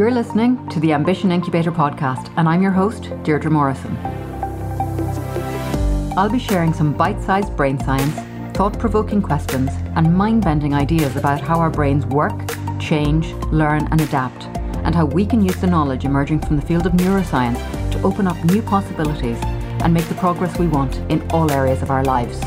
You're 0.00 0.10
listening 0.10 0.66
to 0.70 0.80
the 0.80 0.94
Ambition 0.94 1.30
Incubator 1.30 1.70
podcast, 1.70 2.32
and 2.38 2.48
I'm 2.48 2.62
your 2.62 2.70
host, 2.70 3.10
Deirdre 3.22 3.50
Morrison. 3.50 3.94
I'll 6.16 6.30
be 6.30 6.38
sharing 6.38 6.72
some 6.72 6.94
bite 6.94 7.22
sized 7.22 7.54
brain 7.54 7.78
science, 7.78 8.14
thought 8.56 8.78
provoking 8.78 9.20
questions, 9.20 9.68
and 9.96 10.16
mind 10.16 10.42
bending 10.42 10.72
ideas 10.72 11.16
about 11.16 11.42
how 11.42 11.60
our 11.60 11.68
brains 11.68 12.06
work, 12.06 12.32
change, 12.80 13.34
learn, 13.52 13.88
and 13.90 14.00
adapt, 14.00 14.44
and 14.86 14.94
how 14.94 15.04
we 15.04 15.26
can 15.26 15.44
use 15.44 15.56
the 15.56 15.66
knowledge 15.66 16.06
emerging 16.06 16.40
from 16.40 16.56
the 16.56 16.64
field 16.64 16.86
of 16.86 16.94
neuroscience 16.94 17.60
to 17.92 18.02
open 18.02 18.26
up 18.26 18.42
new 18.46 18.62
possibilities 18.62 19.36
and 19.82 19.92
make 19.92 20.08
the 20.08 20.14
progress 20.14 20.58
we 20.58 20.66
want 20.66 20.96
in 21.10 21.20
all 21.30 21.50
areas 21.50 21.82
of 21.82 21.90
our 21.90 22.04
lives. 22.04 22.40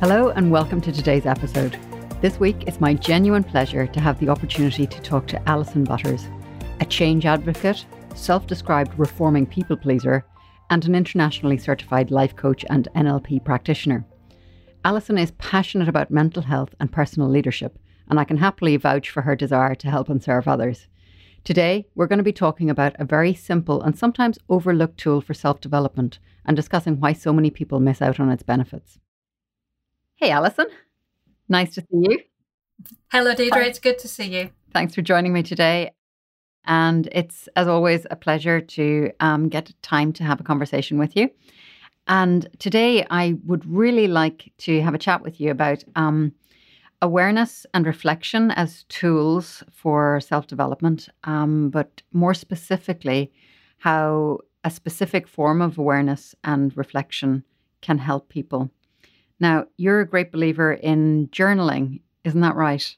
Hello, 0.00 0.28
and 0.28 0.50
welcome 0.50 0.82
to 0.82 0.92
today's 0.92 1.24
episode. 1.24 1.78
This 2.20 2.38
week, 2.38 2.64
it's 2.66 2.82
my 2.82 2.92
genuine 2.92 3.42
pleasure 3.42 3.86
to 3.86 3.98
have 3.98 4.20
the 4.20 4.28
opportunity 4.28 4.86
to 4.86 5.00
talk 5.00 5.26
to 5.28 5.48
Alison 5.48 5.84
Butters, 5.84 6.26
a 6.80 6.84
change 6.84 7.24
advocate, 7.24 7.86
self 8.14 8.46
described 8.46 8.92
reforming 8.98 9.46
people 9.46 9.74
pleaser, 9.74 10.22
and 10.68 10.84
an 10.84 10.94
internationally 10.94 11.56
certified 11.56 12.10
life 12.10 12.36
coach 12.36 12.62
and 12.68 12.88
NLP 12.94 13.42
practitioner. 13.42 14.04
Alison 14.84 15.16
is 15.16 15.30
passionate 15.38 15.88
about 15.88 16.10
mental 16.10 16.42
health 16.42 16.74
and 16.78 16.92
personal 16.92 17.30
leadership, 17.30 17.78
and 18.10 18.20
I 18.20 18.24
can 18.24 18.36
happily 18.36 18.76
vouch 18.76 19.08
for 19.08 19.22
her 19.22 19.34
desire 19.34 19.74
to 19.76 19.90
help 19.90 20.10
and 20.10 20.22
serve 20.22 20.46
others. 20.46 20.88
Today, 21.42 21.86
we're 21.94 22.06
going 22.06 22.18
to 22.18 22.22
be 22.22 22.34
talking 22.34 22.68
about 22.68 22.94
a 22.98 23.06
very 23.06 23.32
simple 23.32 23.80
and 23.80 23.98
sometimes 23.98 24.38
overlooked 24.50 24.98
tool 24.98 25.22
for 25.22 25.32
self 25.32 25.62
development 25.62 26.18
and 26.44 26.54
discussing 26.54 27.00
why 27.00 27.14
so 27.14 27.32
many 27.32 27.50
people 27.50 27.80
miss 27.80 28.02
out 28.02 28.20
on 28.20 28.30
its 28.30 28.42
benefits. 28.42 28.98
Hey, 30.18 30.30
Alison. 30.30 30.66
Nice 31.46 31.74
to 31.74 31.82
see 31.82 31.86
you. 31.92 32.18
Hello, 33.12 33.34
Deirdre. 33.34 33.62
Hi. 33.62 33.68
It's 33.68 33.78
good 33.78 33.98
to 33.98 34.08
see 34.08 34.24
you. 34.24 34.50
Thanks 34.72 34.94
for 34.94 35.02
joining 35.02 35.34
me 35.34 35.42
today. 35.42 35.90
And 36.64 37.06
it's, 37.12 37.50
as 37.54 37.68
always, 37.68 38.06
a 38.10 38.16
pleasure 38.16 38.62
to 38.62 39.10
um, 39.20 39.50
get 39.50 39.74
time 39.82 40.14
to 40.14 40.24
have 40.24 40.40
a 40.40 40.42
conversation 40.42 40.98
with 40.98 41.16
you. 41.16 41.28
And 42.08 42.48
today, 42.58 43.06
I 43.10 43.36
would 43.44 43.66
really 43.66 44.08
like 44.08 44.50
to 44.58 44.80
have 44.80 44.94
a 44.94 44.98
chat 44.98 45.20
with 45.20 45.38
you 45.38 45.50
about 45.50 45.84
um, 45.96 46.32
awareness 47.02 47.66
and 47.74 47.84
reflection 47.86 48.52
as 48.52 48.84
tools 48.84 49.62
for 49.70 50.20
self 50.20 50.46
development, 50.46 51.10
um, 51.24 51.68
but 51.68 52.00
more 52.14 52.32
specifically, 52.32 53.30
how 53.78 54.38
a 54.64 54.70
specific 54.70 55.28
form 55.28 55.60
of 55.60 55.76
awareness 55.76 56.34
and 56.42 56.74
reflection 56.74 57.44
can 57.82 57.98
help 57.98 58.30
people 58.30 58.70
now, 59.38 59.66
you're 59.76 60.00
a 60.00 60.08
great 60.08 60.32
believer 60.32 60.72
in 60.72 61.28
journaling, 61.28 62.00
isn't 62.24 62.40
that 62.40 62.56
right? 62.56 62.96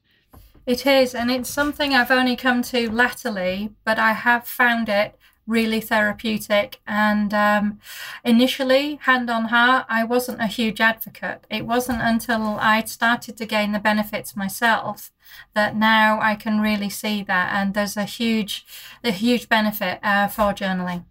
It 0.67 0.87
is, 0.87 1.15
and 1.15 1.31
it's 1.31 1.49
something 1.49 1.95
I've 1.95 2.11
only 2.11 2.37
come 2.37 2.63
to 2.65 2.91
latterly, 2.91 3.71
but 3.85 3.99
I 3.99 4.13
have 4.13 4.47
found 4.47 4.89
it 4.89 5.19
really 5.47 5.81
therapeutic. 5.81 6.79
And 6.87 7.33
um, 7.33 7.81
initially, 8.23 8.97
hand 9.03 9.31
on 9.31 9.47
heart, 9.47 9.87
I 9.89 10.05
wasn't 10.05 10.43
a 10.43 10.47
huge 10.47 10.81
advocate. 10.81 11.47
It 11.51 11.67
wasn't 11.67 12.03
until 12.03 12.59
I'd 12.61 12.89
started 12.89 13.37
to 13.39 13.47
gain 13.47 13.73
the 13.73 13.79
benefits 13.79 14.37
myself 14.37 15.11
that 15.55 15.75
now 15.75 16.21
I 16.21 16.37
can 16.37 16.61
really 16.61 16.91
see 16.91 17.23
that, 17.25 17.55
and 17.55 17.75
there's 17.75 17.97
a 17.97 18.05
huge, 18.05 18.67
a 19.03 19.11
huge 19.11 19.49
benefit 19.49 19.99
uh, 20.03 20.29
for 20.29 20.53
journaling. 20.53 21.05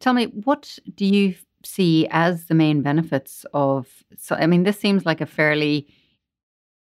Tell 0.00 0.12
me, 0.12 0.26
what 0.26 0.78
do 0.94 1.06
you 1.06 1.34
see 1.68 2.08
as 2.10 2.46
the 2.46 2.54
main 2.54 2.82
benefits 2.82 3.44
of 3.52 4.02
so 4.16 4.34
i 4.36 4.46
mean 4.46 4.62
this 4.62 4.78
seems 4.78 5.04
like 5.04 5.20
a 5.20 5.26
fairly 5.26 5.86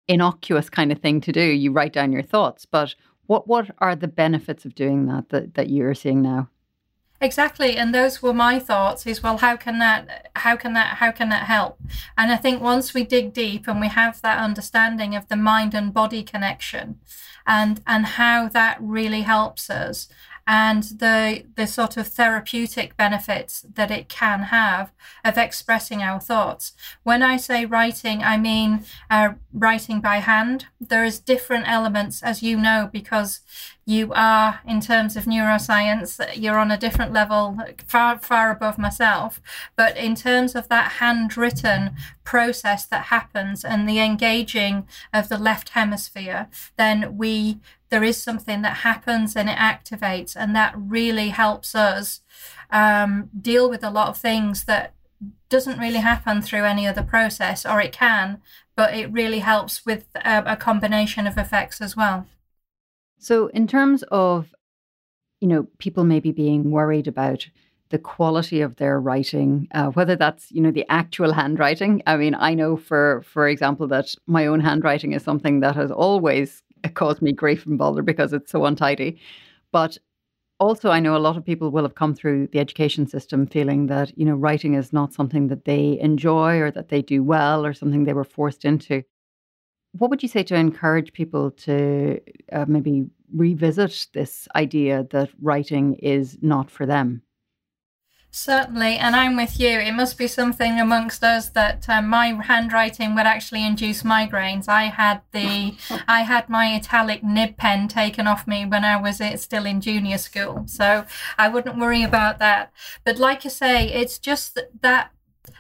innocuous 0.08 0.70
kind 0.70 0.92
of 0.92 1.00
thing 1.00 1.22
to 1.22 1.32
do. 1.32 1.42
You 1.42 1.72
write 1.72 1.94
down 1.94 2.12
your 2.12 2.24
thoughts 2.24 2.66
but 2.66 2.96
what 3.28 3.48
what 3.48 3.72
are 3.80 3.96
the 3.96 4.08
benefits 4.08 4.66
of 4.66 4.76
doing 4.76 5.08
that 5.08 5.30
that, 5.30 5.56
that 5.56 5.70
you're 5.70 5.94
seeing 5.94 6.22
now? 6.22 6.50
Exactly 7.22 7.78
and 7.78 7.94
those 7.94 8.22
were 8.22 8.34
my 8.34 8.60
thoughts 8.60 9.08
is 9.08 9.24
well 9.24 9.38
how 9.38 9.56
can 9.56 9.80
that 9.80 10.30
how 10.36 10.56
can 10.56 10.74
that 10.74 10.98
how 10.98 11.12
can 11.12 11.30
that 11.30 11.48
help? 11.48 11.80
And 12.18 12.32
i 12.32 12.36
think 12.36 12.62
once 12.62 12.94
we 12.94 13.04
dig 13.04 13.34
deep 13.34 13.68
and 13.68 13.82
we 13.82 13.88
have 13.88 14.22
that 14.22 14.38
understanding 14.38 15.16
of 15.16 15.28
the 15.28 15.36
mind 15.38 15.74
and 15.74 15.94
body 15.94 16.24
connection 16.24 17.00
and 17.48 17.82
and 17.88 18.06
how 18.06 18.48
that 18.50 18.78
really 18.80 19.22
helps 19.22 19.70
us 19.70 20.08
and 20.48 20.84
the 20.84 21.44
the 21.56 21.66
sort 21.66 21.98
of 21.98 22.08
therapeutic 22.08 22.96
benefits 22.98 23.66
that 23.74 23.92
it 23.92 24.10
can 24.10 24.44
have 24.44 24.92
of 25.24 25.38
expressing 25.38 26.02
our 26.02 26.20
thoughts. 26.20 26.74
When 27.04 27.24
I 27.24 27.38
say 27.38 27.66
writing, 27.66 28.22
I 28.24 28.38
mean 28.38 28.86
uh, 29.10 29.34
writing 29.54 30.02
by 30.02 30.18
hand. 30.18 30.68
There 30.80 31.04
is 31.04 31.20
different 31.20 31.68
elements, 31.68 32.22
as 32.22 32.44
you 32.44 32.58
know, 32.58 32.90
because 32.92 33.42
you 33.86 34.12
are 34.14 34.62
in 34.68 34.82
terms 34.82 35.16
of 35.16 35.26
neuroscience 35.26 36.20
you're 36.36 36.58
on 36.58 36.72
a 36.72 36.78
different 36.78 37.14
level 37.14 37.58
far 37.88 38.18
far 38.18 38.50
above 38.50 38.78
myself 38.78 39.40
but 39.76 39.96
in 39.96 40.16
terms 40.16 40.56
of 40.56 40.68
that 40.70 40.94
handwritten 40.94 41.96
process 42.24 42.86
that 42.86 43.06
happens 43.06 43.64
and 43.64 43.88
the 43.88 44.00
engaging 44.00 44.88
of 45.14 45.30
the 45.30 45.38
left 45.38 45.70
hemisphere 45.70 46.48
then 46.78 47.16
we 47.16 47.60
there 47.90 48.04
is 48.04 48.22
something 48.22 48.62
that 48.62 48.78
happens 48.78 49.38
and 49.38 49.50
it 49.50 49.58
activates, 49.58 50.36
and 50.36 50.56
that 50.56 50.74
really 50.78 51.30
helps 51.30 51.76
us 51.76 52.22
um, 52.70 53.30
deal 53.40 53.70
with 53.70 53.84
a 53.84 53.90
lot 53.90 54.10
of 54.10 54.18
things 54.18 54.66
that 54.66 54.94
doesn't 55.48 55.80
really 55.80 56.00
happen 56.00 56.42
through 56.42 56.66
any 56.66 56.86
other 56.86 57.04
process, 57.04 57.66
or 57.66 57.80
it 57.80 57.94
can, 57.94 58.42
but 58.76 58.94
it 58.94 59.12
really 59.12 59.40
helps 59.40 59.86
with 59.86 60.08
a, 60.16 60.44
a 60.46 60.56
combination 60.58 61.26
of 61.26 61.38
effects 61.38 61.80
as 61.80 61.96
well. 61.96 62.28
So, 63.18 63.48
in 63.48 63.68
terms 63.68 64.04
of, 64.12 64.54
you 65.42 65.48
know, 65.48 65.68
people 65.80 66.04
maybe 66.04 66.32
being 66.32 66.72
worried 66.72 67.08
about 67.08 67.48
the 67.90 68.00
quality 68.00 68.62
of 68.62 68.78
their 68.78 69.00
writing, 69.00 69.68
uh, 69.74 69.88
whether 69.88 70.16
that's 70.16 70.52
you 70.52 70.62
know 70.62 70.72
the 70.72 70.86
actual 70.90 71.34
handwriting. 71.42 72.02
I 72.08 72.18
mean, 72.18 72.36
I 72.36 72.54
know 72.54 72.78
for 72.78 73.24
for 73.26 73.48
example 73.48 73.88
that 73.88 74.16
my 74.28 74.48
own 74.48 74.60
handwriting 74.60 75.14
is 75.14 75.24
something 75.24 75.60
that 75.62 75.76
has 75.76 75.92
always 75.92 76.64
caused 76.94 77.22
me 77.22 77.32
grief 77.32 77.66
and 77.66 77.78
bother 77.78 78.02
because 78.02 78.34
it's 78.34 78.52
so 78.52 78.66
untidy. 78.66 79.20
But 79.72 79.98
also, 80.60 80.90
I 80.90 81.00
know 81.02 81.18
a 81.18 81.20
lot 81.20 81.38
of 81.38 81.46
people 81.46 81.70
will 81.72 81.84
have 81.84 81.96
come 81.96 82.16
through 82.16 82.48
the 82.48 82.60
education 82.60 83.08
system 83.08 83.46
feeling 83.46 83.88
that, 83.88 84.18
you 84.18 84.26
know, 84.26 84.36
writing 84.36 84.74
is 84.76 84.94
not 84.94 85.14
something 85.14 85.48
that 85.48 85.66
they 85.66 86.00
enjoy 86.00 86.60
or 86.60 86.72
that 86.72 86.90
they 86.90 87.02
do 87.02 87.24
well 87.24 87.66
or 87.66 87.74
something 87.74 88.06
they 88.06 88.14
were 88.14 88.24
forced 88.24 88.64
into. 88.64 89.04
What 89.98 90.10
would 90.10 90.24
you 90.24 90.30
say 90.30 90.44
to 90.44 90.56
encourage 90.56 91.14
people 91.14 91.52
to 91.52 92.20
uh, 92.52 92.66
maybe 92.68 93.06
revisit 93.34 94.08
this 94.14 94.48
idea 94.56 95.08
that 95.12 95.30
writing 95.42 95.96
is 95.96 96.38
not 96.42 96.70
for 96.70 96.86
them? 96.86 97.22
Certainly, 98.38 98.98
and 98.98 99.16
I'm 99.16 99.38
with 99.38 99.62
you. 99.62 99.70
It 99.70 99.94
must 99.94 100.18
be 100.18 100.28
something 100.28 100.78
amongst 100.78 101.24
us 101.24 101.48
that 101.52 101.88
um, 101.88 102.10
my 102.10 102.38
handwriting 102.44 103.16
would 103.16 103.26
actually 103.26 103.66
induce 103.66 104.04
migraines. 104.04 104.68
I 104.68 104.88
had 104.88 105.22
the, 105.32 105.76
I 106.08 106.24
had 106.24 106.50
my 106.50 106.76
italic 106.76 107.24
nib 107.24 107.56
pen 107.56 107.88
taken 107.88 108.28
off 108.28 108.46
me 108.46 108.66
when 108.66 108.84
I 108.84 108.98
was 108.98 109.22
uh, 109.22 109.38
still 109.38 109.66
in 109.66 109.80
junior 109.80 110.18
school, 110.18 110.66
so 110.68 111.06
I 111.38 111.48
wouldn't 111.48 111.80
worry 111.80 112.04
about 112.04 112.40
that. 112.40 112.74
But 113.06 113.20
like 113.20 113.46
you 113.46 113.50
say, 113.50 113.88
it's 113.88 114.20
just 114.20 114.60
that 114.82 115.12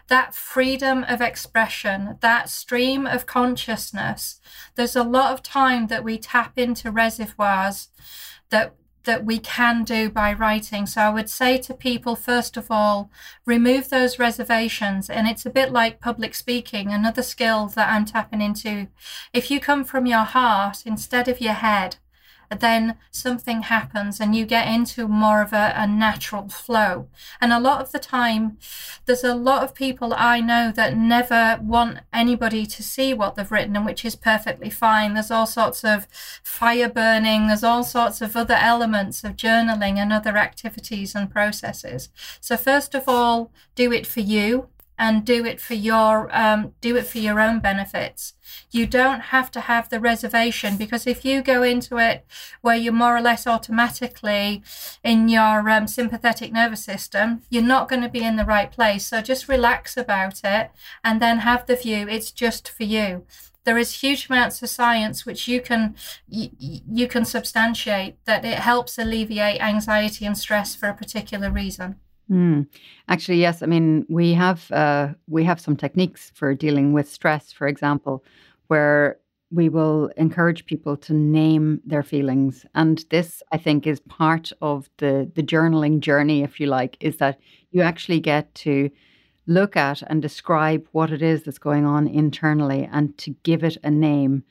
that 0.07 0.35
freedom 0.35 1.03
of 1.03 1.21
expression, 1.21 2.17
that 2.21 2.49
stream 2.49 3.05
of 3.05 3.25
consciousness. 3.25 4.39
There's 4.75 4.95
a 4.95 5.03
lot 5.03 5.33
of 5.33 5.43
time 5.43 5.87
that 5.87 6.03
we 6.03 6.17
tap 6.17 6.57
into 6.57 6.91
reservoirs 6.91 7.89
that 8.49 8.73
that 9.05 9.23
we 9.23 9.39
can 9.39 9.83
do 9.83 10.09
by 10.09 10.33
writing. 10.33 10.85
So 10.85 11.01
I 11.01 11.09
would 11.09 11.29
say 11.29 11.57
to 11.59 11.73
people, 11.73 12.15
first 12.15 12.57
of 12.57 12.69
all, 12.69 13.09
remove 13.45 13.89
those 13.89 14.19
reservations. 14.19 15.09
And 15.09 15.27
it's 15.27 15.45
a 15.45 15.51
bit 15.51 15.71
like 15.71 16.01
public 16.01 16.35
speaking, 16.35 16.91
another 16.91 17.21
skill 17.21 17.67
that 17.67 17.89
I'm 17.89 18.05
tapping 18.05 18.41
into. 18.41 18.87
If 19.31 19.49
you 19.49 19.59
come 19.59 19.83
from 19.83 20.05
your 20.05 20.23
heart 20.23 20.85
instead 20.85 21.27
of 21.27 21.39
your 21.39 21.53
head, 21.53 21.97
then 22.59 22.97
something 23.11 23.63
happens 23.63 24.19
and 24.19 24.35
you 24.35 24.45
get 24.45 24.67
into 24.67 25.07
more 25.07 25.41
of 25.41 25.53
a, 25.53 25.73
a, 25.75 25.87
natural 25.87 26.49
flow. 26.49 27.07
And 27.39 27.53
a 27.53 27.59
lot 27.59 27.81
of 27.81 27.91
the 27.91 27.99
time, 27.99 28.57
there's 29.05 29.23
a 29.23 29.35
lot 29.35 29.63
of 29.63 29.73
people 29.73 30.13
I 30.15 30.41
know 30.41 30.71
that 30.75 30.97
never 30.97 31.59
want 31.61 31.99
anybody 32.13 32.65
to 32.65 32.83
see 32.83 33.13
what 33.13 33.35
they've 33.35 33.51
written, 33.51 33.75
and 33.75 33.85
which 33.85 34.03
is 34.03 34.15
perfectly 34.15 34.69
fine. 34.69 35.13
There's 35.13 35.31
all 35.31 35.45
sorts 35.45 35.83
of 35.83 36.07
fire 36.43 36.89
burning, 36.89 37.47
there's 37.47 37.63
all 37.63 37.83
sorts 37.83 38.21
of 38.21 38.35
other 38.35 38.55
elements 38.55 39.23
of 39.23 39.35
journaling 39.35 39.97
and 39.97 40.11
other 40.11 40.37
activities 40.37 41.15
and 41.15 41.29
processes. 41.29 42.09
So, 42.41 42.57
first 42.57 42.95
of 42.95 43.03
all, 43.07 43.51
do 43.75 43.91
it 43.91 44.05
for 44.05 44.21
you 44.21 44.69
and 44.97 45.25
do 45.25 45.45
it 45.45 45.59
for 45.59 45.73
your 45.73 46.29
um, 46.31 46.73
do 46.81 46.95
it 46.95 47.05
for 47.05 47.17
your 47.17 47.39
own 47.39 47.59
benefits. 47.59 48.33
You 48.71 48.85
don't 48.85 49.19
have 49.19 49.51
to 49.51 49.61
have 49.61 49.89
the 49.89 49.99
reservation 49.99 50.77
because 50.77 51.07
if 51.07 51.25
you 51.25 51.41
go 51.41 51.63
into 51.63 51.97
it 51.97 52.25
where 52.61 52.75
you're 52.75 52.93
more 52.93 53.17
or 53.17 53.21
less 53.21 53.45
automatically 53.47 54.63
in 55.03 55.27
your 55.27 55.69
um, 55.69 55.87
sympathetic 55.87 56.53
nervous 56.53 56.83
system, 56.83 57.41
you're 57.49 57.63
not 57.63 57.89
going 57.89 58.01
to 58.01 58.09
be 58.09 58.23
in 58.23 58.35
the 58.35 58.45
right 58.45 58.71
place. 58.71 59.07
So 59.07 59.21
just 59.21 59.49
relax 59.49 59.97
about 59.97 60.41
it 60.43 60.71
and 61.03 61.21
then 61.21 61.39
have 61.39 61.65
the 61.65 61.75
view 61.75 62.07
it's 62.07 62.31
just 62.31 62.69
for 62.69 62.83
you. 62.83 63.25
There 63.65 63.77
is 63.79 64.01
huge 64.01 64.29
amounts 64.29 64.61
of 64.61 64.69
science 64.69 65.25
which 65.25 65.47
you 65.47 65.59
can 65.59 65.95
you, 66.29 66.49
you 66.59 67.07
can 67.07 67.25
substantiate 67.25 68.23
that 68.25 68.45
it 68.45 68.59
helps 68.59 68.97
alleviate 68.97 69.59
anxiety 69.59 70.25
and 70.25 70.37
stress 70.37 70.75
for 70.75 70.87
a 70.87 70.93
particular 70.93 71.49
reason. 71.49 71.99
Mm. 72.29 72.67
Actually, 73.07 73.39
yes. 73.39 73.61
I 73.61 73.67
mean, 73.67 74.05
we 74.09 74.33
have 74.33 74.71
uh, 74.71 75.09
we 75.27 75.43
have 75.43 75.59
some 75.59 75.75
techniques 75.75 76.31
for 76.33 76.55
dealing 76.55 76.91
with 76.93 77.09
stress, 77.09 77.51
for 77.51 77.67
example, 77.67 78.23
where 78.67 79.17
we 79.51 79.69
will 79.69 80.09
encourage 80.17 80.65
people 80.65 80.97
to 80.97 81.13
name 81.13 81.79
their 81.85 82.01
feelings, 82.01 82.65
and 82.73 83.05
this, 83.11 83.43
I 83.51 83.57
think, 83.57 83.85
is 83.85 83.99
part 83.99 84.51
of 84.61 84.89
the 84.97 85.29
the 85.35 85.43
journaling 85.43 85.99
journey, 85.99 86.41
if 86.41 86.59
you 86.59 86.65
like, 86.65 86.97
is 86.99 87.17
that 87.17 87.39
you 87.71 87.81
actually 87.83 88.19
get 88.19 88.53
to 88.55 88.89
look 89.45 89.77
at 89.77 90.01
and 90.07 90.19
describe 90.21 90.87
what 90.93 91.11
it 91.11 91.21
is 91.21 91.43
that's 91.43 91.59
going 91.59 91.85
on 91.85 92.07
internally, 92.07 92.89
and 92.91 93.15
to 93.19 93.35
give 93.43 93.63
it 93.63 93.77
a 93.83 93.91
name. 93.91 94.43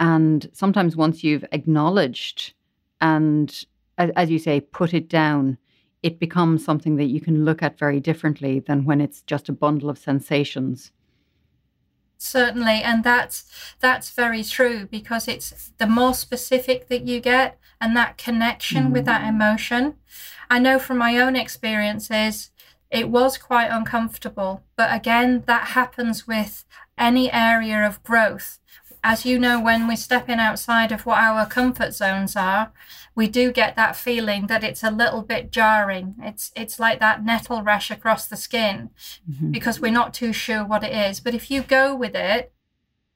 And 0.00 0.48
sometimes, 0.54 0.96
once 0.96 1.22
you've 1.22 1.44
acknowledged 1.52 2.54
and, 3.02 3.64
as 3.98 4.30
you 4.30 4.38
say, 4.38 4.60
put 4.60 4.94
it 4.94 5.08
down 5.10 5.58
it 6.02 6.18
becomes 6.18 6.64
something 6.64 6.96
that 6.96 7.06
you 7.06 7.20
can 7.20 7.44
look 7.44 7.62
at 7.62 7.78
very 7.78 8.00
differently 8.00 8.60
than 8.60 8.84
when 8.84 9.00
it's 9.00 9.22
just 9.22 9.48
a 9.48 9.52
bundle 9.52 9.90
of 9.90 9.98
sensations 9.98 10.92
certainly 12.18 12.82
and 12.82 13.04
that's 13.04 13.44
that's 13.78 14.10
very 14.10 14.42
true 14.42 14.86
because 14.86 15.28
it's 15.28 15.72
the 15.78 15.86
more 15.86 16.12
specific 16.12 16.88
that 16.88 17.06
you 17.06 17.20
get 17.20 17.58
and 17.80 17.96
that 17.96 18.18
connection 18.18 18.88
mm. 18.88 18.92
with 18.92 19.04
that 19.04 19.22
mm. 19.22 19.28
emotion 19.28 19.94
i 20.50 20.58
know 20.58 20.78
from 20.78 20.98
my 20.98 21.16
own 21.16 21.36
experiences 21.36 22.50
it 22.90 23.08
was 23.08 23.38
quite 23.38 23.68
uncomfortable 23.68 24.64
but 24.76 24.92
again 24.92 25.44
that 25.46 25.68
happens 25.68 26.26
with 26.26 26.64
any 26.98 27.32
area 27.32 27.86
of 27.86 28.02
growth 28.02 28.58
as 29.08 29.24
you 29.24 29.38
know, 29.38 29.58
when 29.58 29.88
we're 29.88 29.96
stepping 29.96 30.38
outside 30.38 30.92
of 30.92 31.06
what 31.06 31.16
our 31.16 31.46
comfort 31.46 31.94
zones 31.94 32.36
are, 32.36 32.70
we 33.14 33.26
do 33.26 33.50
get 33.50 33.74
that 33.74 33.96
feeling 33.96 34.48
that 34.48 34.62
it's 34.62 34.82
a 34.84 34.90
little 34.90 35.22
bit 35.22 35.50
jarring. 35.50 36.14
It's 36.20 36.52
it's 36.54 36.78
like 36.78 37.00
that 37.00 37.24
nettle 37.24 37.62
rash 37.62 37.90
across 37.90 38.26
the 38.26 38.36
skin 38.36 38.90
mm-hmm. 39.28 39.50
because 39.50 39.80
we're 39.80 39.90
not 40.00 40.12
too 40.12 40.34
sure 40.34 40.62
what 40.62 40.84
it 40.84 40.94
is. 40.94 41.20
But 41.20 41.34
if 41.34 41.50
you 41.50 41.62
go 41.62 41.96
with 41.96 42.14
it 42.14 42.52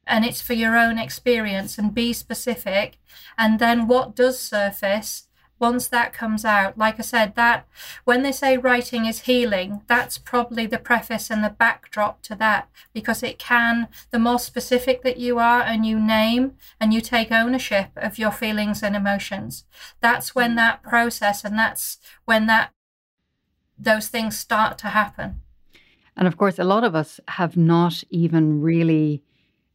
and 0.06 0.24
it's 0.24 0.40
for 0.40 0.54
your 0.54 0.78
own 0.78 0.96
experience 0.98 1.76
and 1.76 1.94
be 1.94 2.14
specific, 2.14 2.98
and 3.36 3.58
then 3.58 3.86
what 3.86 4.16
does 4.16 4.38
surface 4.38 5.28
once 5.62 5.87
that 5.87 6.12
comes 6.12 6.44
out, 6.44 6.76
like 6.76 6.99
I 6.99 7.03
said, 7.03 7.37
that 7.37 7.69
when 8.05 8.23
they 8.23 8.32
say 8.32 8.56
writing 8.59 9.06
is 9.06 9.20
healing, 9.20 9.82
that's 9.87 10.19
probably 10.19 10.67
the 10.67 10.76
preface 10.76 11.31
and 11.31 11.44
the 11.44 11.50
backdrop 11.50 12.20
to 12.23 12.35
that 12.35 12.69
because 12.93 13.23
it 13.23 13.38
can, 13.38 13.87
the 14.11 14.19
more 14.19 14.41
specific 14.41 15.05
that 15.05 15.19
you 15.19 15.38
are 15.38 15.62
and 15.62 15.87
you 15.87 16.00
name 16.00 16.56
and 16.81 16.93
you 16.93 17.00
take 17.00 17.31
ownership 17.31 17.91
of 17.94 18.19
your 18.19 18.32
feelings 18.32 18.82
and 18.82 18.97
emotions, 18.97 19.64
that's 20.00 20.35
when 20.35 20.56
that 20.56 20.82
process 20.82 21.44
and 21.44 21.56
that's 21.56 21.99
when 22.25 22.47
that 22.47 22.73
those 23.79 24.09
things 24.09 24.37
start 24.37 24.76
to 24.79 24.88
happen. 24.88 25.43
And 26.17 26.26
of 26.26 26.37
course, 26.37 26.59
a 26.59 26.64
lot 26.64 26.82
of 26.82 26.97
us 26.97 27.20
have 27.29 27.56
not 27.56 28.03
even 28.11 28.61
really 28.61 29.23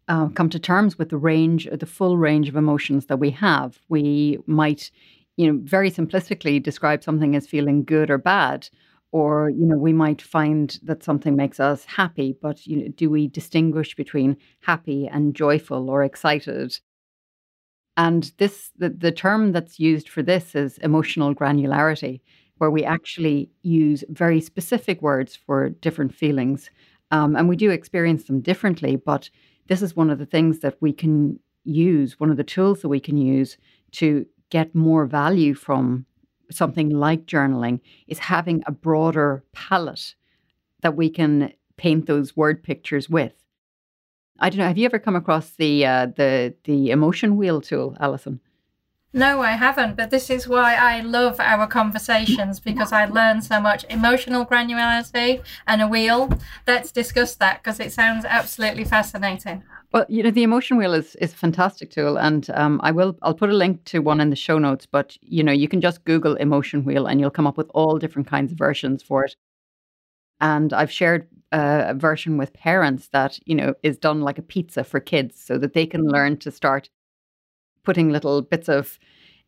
uh, 0.10 0.28
come 0.28 0.50
to 0.50 0.60
terms 0.60 0.98
with 0.98 1.10
the 1.10 1.18
range, 1.18 1.68
the 1.72 1.86
full 1.86 2.18
range 2.18 2.50
of 2.50 2.58
emotions 2.58 3.06
that 3.06 3.20
we 3.20 3.32
have. 3.32 3.80
We 3.88 4.40
might 4.46 4.92
you 5.38 5.52
know, 5.52 5.60
very 5.64 5.90
simplistically 5.90 6.62
describe 6.62 7.04
something 7.04 7.36
as 7.36 7.48
feeling 7.48 7.84
good 7.84 8.10
or 8.10 8.18
bad. 8.18 8.70
Or, 9.14 9.50
you 9.50 9.66
know, 9.66 9.78
we 9.78 9.94
might 9.94 10.22
find 10.22 10.78
that 10.84 11.02
something 11.02 11.36
makes 11.38 11.62
us 11.62 11.86
happy, 11.86 12.36
but, 12.42 12.68
you 12.68 12.76
know, 12.76 12.88
do 12.90 13.10
we 13.10 13.30
distinguish 13.30 13.96
between 13.96 14.36
happy 14.60 15.08
and 15.08 15.34
joyful 15.34 15.90
or 15.90 16.04
excited? 16.04 16.78
And 17.96 18.32
this, 18.38 18.72
the, 18.78 18.90
the 18.90 19.14
term 19.14 19.54
that's 19.54 19.80
used 19.80 20.10
for 20.10 20.22
this 20.22 20.56
is 20.56 20.78
emotional 20.80 21.34
granularity, 21.34 22.20
where 22.58 22.70
we 22.70 22.84
actually 22.84 23.50
use 23.62 24.04
very 24.10 24.42
specific 24.42 25.02
words 25.02 25.36
for 25.36 25.70
different 25.70 26.14
feelings. 26.14 26.70
Um, 27.10 27.36
and 27.38 27.48
we 27.48 27.56
do 27.56 27.72
experience 27.72 28.26
them 28.26 28.42
differently, 28.42 28.98
but 28.98 29.30
this 29.68 29.82
is 29.82 29.96
one 29.96 30.10
of 30.10 30.20
the 30.20 30.26
things 30.26 30.60
that 30.60 30.76
we 30.82 30.92
can 30.92 31.40
use, 31.64 32.20
one 32.20 32.30
of 32.30 32.38
the 32.38 32.44
tools 32.44 32.82
that 32.82 32.90
we 32.90 33.00
can 33.00 33.18
use 33.18 33.58
to 33.94 34.26
get 34.50 34.76
more 34.76 35.06
value 35.06 35.54
from 35.54 36.06
something 36.50 36.90
like 36.90 37.26
journaling 37.26 37.80
is 38.08 38.20
having 38.20 38.64
a 38.66 38.72
broader 38.72 39.44
palette 39.52 40.16
that 40.82 40.96
we 40.96 41.10
can 41.10 41.54
paint 41.76 42.06
those 42.06 42.36
word 42.36 42.64
pictures 42.64 43.10
with. 43.10 43.34
I 44.40 44.50
don't 44.50 44.60
know. 44.60 44.68
Have 44.68 44.78
you 44.78 44.86
ever 44.86 45.00
come 45.00 45.16
across 45.16 45.52
the 45.52 45.86
uh, 45.86 46.08
the 46.16 46.54
the 46.64 46.92
emotion 46.92 47.38
wheel 47.38 47.60
tool, 47.60 47.98
Alison? 48.00 48.40
No, 49.14 49.42
I 49.42 49.54
haven't. 49.54 49.96
But 49.96 50.12
this 50.12 50.30
is 50.30 50.48
why 50.48 50.76
I 50.76 51.00
love 51.00 51.40
our 51.40 51.66
conversations 51.66 52.60
because 52.60 52.92
I 52.92 53.06
learn 53.06 53.42
so 53.42 53.60
much 53.60 53.84
emotional 53.90 54.46
granularity 54.46 55.44
and 55.66 55.82
a 55.82 55.88
wheel. 55.88 56.30
Let's 56.68 56.92
discuss 56.92 57.34
that 57.36 57.64
because 57.64 57.80
it 57.80 57.92
sounds 57.92 58.26
absolutely 58.26 58.84
fascinating. 58.84 59.64
Well, 59.94 60.06
you 60.10 60.24
know, 60.24 60.32
the 60.32 60.44
emotion 60.44 60.78
wheel 60.78 60.94
is 60.94 61.16
is 61.18 61.34
a 61.34 61.36
fantastic 61.38 61.90
tool, 61.92 62.18
and 62.18 62.50
um, 62.52 62.80
I 62.84 62.92
will 62.92 63.18
I'll 63.22 63.34
put 63.34 63.50
a 63.50 63.54
link 63.54 63.84
to 63.86 64.00
one 64.00 64.22
in 64.22 64.30
the 64.30 64.36
show 64.38 64.58
notes. 64.60 64.86
But 64.86 65.18
you 65.22 65.44
know, 65.44 65.52
you 65.52 65.68
can 65.68 65.82
just 65.82 66.06
Google 66.06 66.36
emotion 66.36 66.86
wheel, 66.86 67.06
and 67.06 67.20
you'll 67.20 67.32
come 67.32 67.48
up 67.48 67.58
with 67.58 67.70
all 67.74 67.98
different 67.98 68.28
kinds 68.30 68.52
of 68.54 68.58
versions 68.58 69.04
for 69.04 69.26
it. 69.26 69.36
And 70.40 70.74
I've 70.74 70.92
shared 70.92 71.28
uh, 71.52 71.86
a 71.88 71.94
version 71.94 72.38
with 72.38 72.54
parents 72.54 73.08
that 73.10 73.40
you 73.46 73.56
know 73.56 73.74
is 73.84 73.98
done 73.98 74.22
like 74.22 74.38
a 74.38 74.42
pizza 74.44 74.84
for 74.84 75.00
kids, 75.00 75.40
so 75.42 75.58
that 75.58 75.74
they 75.74 75.86
can 75.86 76.06
learn 76.08 76.38
to 76.38 76.52
start 76.52 76.90
putting 77.84 78.12
little 78.12 78.42
bits 78.44 78.70
of 78.70 79.00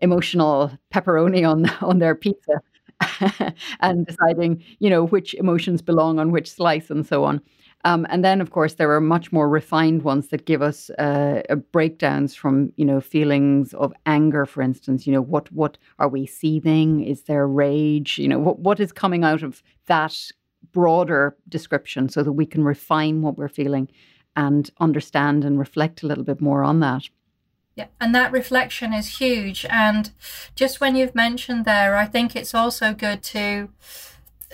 emotional 0.01 0.71
pepperoni 0.93 1.49
on 1.49 1.69
on 1.81 1.99
their 1.99 2.15
pizza, 2.15 2.61
and 3.81 4.05
deciding 4.07 4.63
you 4.79 4.89
know 4.89 5.05
which 5.05 5.33
emotions 5.35 5.81
belong 5.81 6.19
on 6.19 6.31
which 6.31 6.51
slice, 6.51 6.89
and 6.91 7.05
so 7.07 7.23
on. 7.25 7.41
Um, 7.85 8.05
and 8.09 8.25
then, 8.25 8.41
of 8.41 8.51
course, 8.51 8.73
there 8.73 8.91
are 8.91 9.01
much 9.01 9.31
more 9.31 9.47
refined 9.47 10.03
ones 10.03 10.27
that 10.29 10.45
give 10.45 10.61
us 10.61 10.89
uh, 10.91 11.41
breakdowns 11.71 12.35
from, 12.35 12.73
you 12.75 12.83
know, 12.83 12.99
feelings 12.99 13.73
of 13.73 13.93
anger, 14.05 14.45
for 14.45 14.61
instance. 14.61 15.07
You 15.07 15.13
know, 15.13 15.21
what 15.21 15.51
what 15.53 15.77
are 15.97 16.09
we 16.09 16.25
seething? 16.25 17.03
Is 17.03 17.23
there 17.23 17.47
rage? 17.47 18.17
You 18.17 18.27
know, 18.27 18.39
what 18.39 18.59
what 18.59 18.79
is 18.79 18.91
coming 18.91 19.23
out 19.23 19.43
of 19.43 19.63
that 19.85 20.31
broader 20.73 21.37
description, 21.47 22.09
so 22.09 22.21
that 22.21 22.33
we 22.33 22.45
can 22.45 22.63
refine 22.63 23.21
what 23.21 23.37
we're 23.37 23.47
feeling 23.47 23.89
and 24.35 24.69
understand 24.79 25.45
and 25.45 25.57
reflect 25.57 26.03
a 26.03 26.07
little 26.07 26.23
bit 26.23 26.41
more 26.41 26.63
on 26.63 26.81
that. 26.81 27.09
Yeah, 27.75 27.87
and 28.01 28.13
that 28.13 28.33
reflection 28.33 28.93
is 28.93 29.19
huge. 29.19 29.65
And 29.69 30.11
just 30.53 30.81
when 30.81 30.97
you've 30.97 31.15
mentioned 31.15 31.63
there, 31.63 31.95
I 31.95 32.05
think 32.07 32.35
it's 32.35 32.53
also 32.53 32.93
good 32.93 33.23
to 33.23 33.69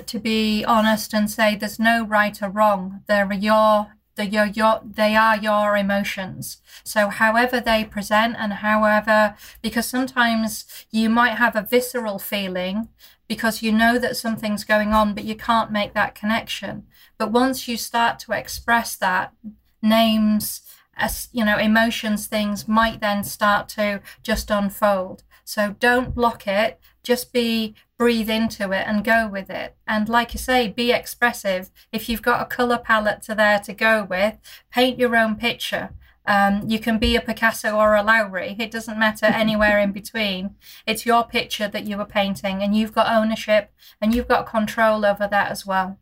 to 0.06 0.20
be 0.20 0.64
honest 0.66 1.14
and 1.14 1.30
say 1.30 1.56
there's 1.56 1.80
no 1.80 2.06
right 2.06 2.42
or 2.42 2.50
wrong. 2.50 3.02
They're 3.08 3.32
your 3.34 3.96
the 4.16 4.26
your, 4.26 4.46
your 4.46 4.82
they 4.84 5.16
are 5.16 5.38
your 5.38 5.76
emotions. 5.78 6.58
So 6.84 7.10
however 7.10 7.60
they 7.60 7.84
present 7.84 8.36
and 8.38 8.54
however 8.54 9.36
because 9.62 9.86
sometimes 9.86 10.86
you 10.92 11.10
might 11.10 11.36
have 11.36 11.56
a 11.56 11.62
visceral 11.70 12.20
feeling 12.20 12.90
because 13.28 13.62
you 13.62 13.72
know 13.72 13.98
that 13.98 14.18
something's 14.18 14.64
going 14.64 14.94
on 14.94 15.14
but 15.14 15.26
you 15.26 15.36
can't 15.36 15.72
make 15.72 15.94
that 15.94 16.16
connection. 16.16 16.86
But 17.18 17.32
once 17.32 17.68
you 17.68 17.78
start 17.78 18.20
to 18.20 18.34
express 18.34 18.96
that 18.98 19.34
names 19.82 20.62
as 20.98 21.28
you 21.34 21.44
know 21.44 21.58
emotions 21.58 22.28
things 22.28 22.68
might 22.68 23.02
then 23.02 23.24
start 23.24 23.68
to 23.70 24.02
just 24.24 24.50
unfold. 24.50 25.24
So 25.44 25.76
don't 25.80 26.16
block 26.16 26.48
it. 26.48 26.80
Just 27.04 27.32
be 27.32 27.76
breathe 27.98 28.30
into 28.30 28.72
it 28.72 28.86
and 28.88 29.04
go 29.04 29.28
with 29.28 29.50
it. 29.50 29.76
And 29.88 30.10
like 30.10 30.34
you 30.34 30.40
say, 30.40 30.68
be 30.68 30.92
expressive. 30.92 31.72
If 31.92 32.10
you've 32.10 32.22
got 32.22 32.42
a 32.42 32.46
color 32.46 32.78
palette 32.78 33.22
to 33.24 33.36
there 33.36 33.60
to 33.60 33.74
go 33.74 34.06
with, 34.10 34.38
paint 34.72 35.00
your 35.00 35.16
own 35.16 35.36
picture. 35.36 35.92
Um, 36.28 36.64
you 36.68 36.80
can 36.80 36.98
be 36.98 37.16
a 37.16 37.22
Picasso 37.22 37.76
or 37.76 37.96
a 37.96 38.04
Lowry. 38.04 38.56
It 38.60 38.72
doesn't 38.72 39.00
matter 39.00 39.26
anywhere 39.28 39.80
in 39.80 39.92
between. 39.92 40.56
It's 40.86 41.06
your 41.06 41.24
picture 41.24 41.68
that 41.68 41.86
you 41.86 41.98
were 41.98 42.06
painting, 42.06 42.64
and 42.64 42.76
you've 42.76 42.94
got 42.94 43.16
ownership 43.16 43.72
and 44.02 44.14
you've 44.14 44.28
got 44.28 44.48
control 44.48 45.06
over 45.06 45.28
that 45.28 45.52
as 45.52 45.66
well. 45.66 46.00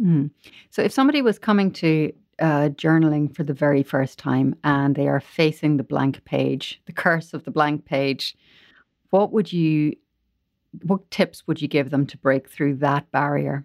Mm. 0.00 0.30
So, 0.70 0.82
if 0.82 0.92
somebody 0.92 1.22
was 1.22 1.38
coming 1.38 1.70
to 1.72 2.12
uh, 2.38 2.68
journaling 2.70 3.34
for 3.34 3.44
the 3.44 3.52
very 3.52 3.82
first 3.82 4.18
time 4.18 4.56
and 4.64 4.94
they 4.94 5.08
are 5.08 5.20
facing 5.20 5.76
the 5.76 5.84
blank 5.84 6.24
page, 6.24 6.80
the 6.86 6.92
curse 6.92 7.32
of 7.32 7.44
the 7.44 7.50
blank 7.50 7.84
page, 7.84 8.36
what 9.10 9.32
would 9.32 9.52
you 9.52 9.94
what 10.82 11.10
tips 11.10 11.46
would 11.46 11.62
you 11.62 11.68
give 11.68 11.90
them 11.90 12.06
to 12.06 12.18
break 12.18 12.48
through 12.48 12.76
that 12.76 13.10
barrier? 13.10 13.64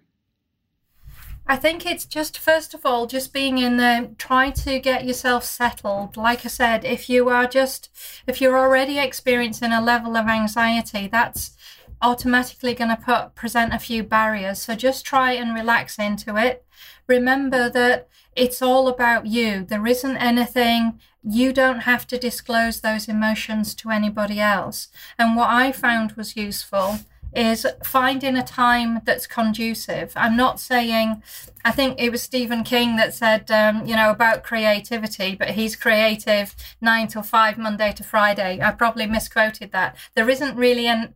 I 1.46 1.56
think 1.56 1.84
it's 1.84 2.04
just 2.04 2.38
first 2.38 2.74
of 2.74 2.86
all 2.86 3.06
just 3.06 3.32
being 3.32 3.58
in 3.58 3.76
there 3.76 4.10
try 4.18 4.50
to 4.50 4.78
get 4.78 5.04
yourself 5.04 5.42
settled 5.42 6.16
like 6.16 6.44
I 6.44 6.48
said 6.48 6.84
if 6.84 7.10
you 7.10 7.28
are 7.28 7.48
just 7.48 7.90
if 8.28 8.40
you're 8.40 8.56
already 8.56 9.00
experiencing 9.00 9.72
a 9.72 9.82
level 9.82 10.16
of 10.16 10.28
anxiety 10.28 11.08
that's 11.08 11.56
automatically 12.02 12.74
going 12.74 12.90
to 12.90 12.96
put 12.96 13.34
present 13.34 13.74
a 13.74 13.78
few 13.78 14.02
barriers 14.02 14.58
so 14.58 14.74
just 14.74 15.04
try 15.04 15.32
and 15.32 15.54
relax 15.54 15.98
into 15.98 16.36
it. 16.36 16.64
Remember 17.06 17.68
that 17.70 18.08
it's 18.36 18.62
all 18.62 18.88
about 18.88 19.26
you. 19.26 19.64
There 19.64 19.86
isn't 19.86 20.16
anything 20.16 21.00
you 21.22 21.52
don't 21.52 21.80
have 21.80 22.06
to 22.06 22.18
disclose 22.18 22.80
those 22.80 23.08
emotions 23.08 23.74
to 23.74 23.90
anybody 23.90 24.40
else. 24.40 24.88
And 25.18 25.36
what 25.36 25.50
I 25.50 25.72
found 25.72 26.12
was 26.12 26.36
useful 26.36 27.00
is 27.34 27.66
finding 27.84 28.36
a 28.36 28.42
time 28.42 29.00
that's 29.04 29.26
conducive. 29.26 30.12
I'm 30.16 30.36
not 30.36 30.58
saying, 30.58 31.22
I 31.64 31.70
think 31.70 32.00
it 32.00 32.10
was 32.10 32.22
Stephen 32.22 32.64
King 32.64 32.96
that 32.96 33.14
said, 33.14 33.50
um, 33.50 33.86
you 33.86 33.94
know, 33.94 34.10
about 34.10 34.42
creativity, 34.42 35.36
but 35.36 35.50
he's 35.50 35.76
creative 35.76 36.54
nine 36.80 37.08
till 37.08 37.22
five, 37.22 37.58
Monday 37.58 37.92
to 37.92 38.02
Friday. 38.02 38.60
I 38.62 38.72
probably 38.72 39.06
misquoted 39.06 39.72
that. 39.72 39.96
There 40.14 40.28
isn't 40.28 40.56
really 40.56 40.86
an 40.86 41.14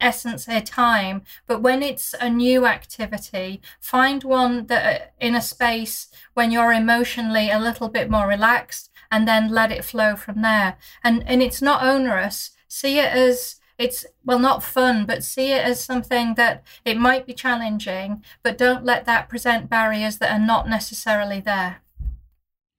essence 0.00 0.48
a 0.48 0.60
time, 0.60 1.22
but 1.46 1.62
when 1.62 1.82
it's 1.82 2.14
a 2.20 2.28
new 2.28 2.66
activity, 2.66 3.60
find 3.80 4.24
one 4.24 4.66
that 4.66 5.02
uh, 5.02 5.04
in 5.20 5.34
a 5.34 5.40
space 5.40 6.08
when 6.34 6.50
you're 6.50 6.72
emotionally 6.72 7.50
a 7.50 7.58
little 7.58 7.88
bit 7.88 8.10
more 8.10 8.26
relaxed 8.26 8.90
and 9.10 9.26
then 9.26 9.50
let 9.50 9.72
it 9.72 9.84
flow 9.84 10.16
from 10.16 10.42
there. 10.42 10.76
And, 11.02 11.22
and 11.26 11.42
it's 11.42 11.62
not 11.62 11.82
onerous. 11.82 12.50
See 12.68 12.98
it 12.98 13.12
as, 13.12 13.56
it's 13.78 14.06
well 14.24 14.38
not 14.38 14.62
fun 14.62 15.04
but 15.04 15.24
see 15.24 15.52
it 15.52 15.64
as 15.64 15.82
something 15.82 16.34
that 16.34 16.62
it 16.84 16.96
might 16.96 17.26
be 17.26 17.32
challenging 17.32 18.22
but 18.42 18.58
don't 18.58 18.84
let 18.84 19.04
that 19.04 19.28
present 19.28 19.68
barriers 19.68 20.18
that 20.18 20.30
are 20.30 20.44
not 20.44 20.68
necessarily 20.68 21.40
there. 21.40 21.82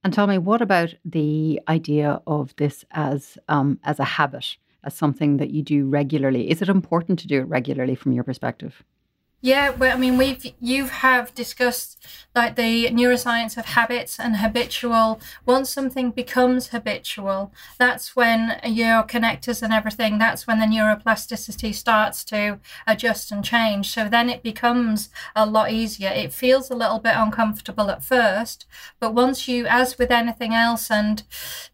And 0.04 0.14
tell 0.14 0.28
me 0.28 0.38
what 0.38 0.62
about 0.62 0.94
the 1.04 1.60
idea 1.68 2.22
of 2.26 2.56
this 2.56 2.86
as 2.92 3.38
um, 3.48 3.80
as 3.84 4.00
a 4.00 4.06
habit 4.06 4.58
as 4.84 4.96
something 4.96 5.38
that 5.38 5.50
you 5.50 5.62
do 5.64 5.86
regularly? 5.86 6.50
Is 6.50 6.62
it 6.62 6.70
important 6.70 7.20
to 7.20 7.28
do 7.28 7.42
it 7.42 7.48
regularly 7.48 7.96
from 7.96 8.14
your 8.14 8.24
perspective 8.24 8.84
yeah, 9.48 9.70
well, 9.70 9.96
I 9.96 9.98
mean, 9.98 10.18
we've 10.18 10.46
you 10.60 10.88
have 10.88 11.34
discussed 11.34 12.06
like 12.36 12.58
the 12.58 12.90
neuroscience 12.90 13.58
of 13.58 13.66
habits 13.66 14.20
and 14.20 14.36
habitual. 14.38 15.22
Once 15.46 15.70
something 15.70 16.12
becomes 16.12 16.68
habitual, 16.68 17.54
that's 17.80 18.14
when 18.14 18.60
your 18.66 19.04
connectors 19.04 19.64
and 19.64 19.72
everything. 19.72 20.18
That's 20.18 20.48
when 20.48 20.60
the 20.60 20.66
neuroplasticity 20.66 21.74
starts 21.74 22.26
to 22.26 22.60
adjust 22.86 23.32
and 23.32 23.44
change. 23.44 23.90
So 23.90 24.10
then 24.10 24.30
it 24.30 24.44
becomes 24.44 25.10
a 25.34 25.46
lot 25.46 25.72
easier. 25.72 26.10
It 26.10 26.34
feels 26.34 26.70
a 26.70 26.76
little 26.76 27.00
bit 27.00 27.14
uncomfortable 27.16 27.90
at 27.90 28.04
first, 28.04 28.66
but 29.00 29.14
once 29.14 29.48
you, 29.48 29.66
as 29.66 29.98
with 29.98 30.12
anything 30.12 30.54
else, 30.54 30.92
and 30.92 31.24